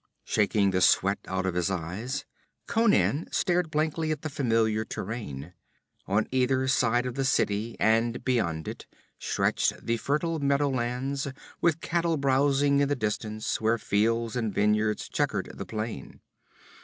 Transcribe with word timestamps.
Shaking 0.23 0.71
the 0.71 0.81
sweat 0.81 1.19
out 1.27 1.45
of 1.45 1.53
his 1.53 1.69
eyes, 1.69 2.25
Conan 2.65 3.27
stared 3.31 3.69
blankly 3.69 4.09
at 4.09 4.23
the 4.23 4.31
familiar 4.31 4.83
terrain. 4.83 5.53
On 6.07 6.27
either 6.31 6.67
side 6.67 7.05
of 7.05 7.13
the 7.13 7.23
city, 7.23 7.77
and 7.79 8.25
beyond 8.25 8.67
it, 8.67 8.87
stretched 9.19 9.85
the 9.85 9.97
fertile 9.97 10.39
meadowlands, 10.39 11.27
with 11.61 11.81
cattle 11.81 12.17
browsing 12.17 12.79
in 12.79 12.89
the 12.89 12.95
distance 12.95 13.61
where 13.61 13.77
fields 13.77 14.35
and 14.35 14.51
vineyards 14.55 15.07
checkered 15.07 15.51
the 15.53 15.67
plain. 15.67 16.19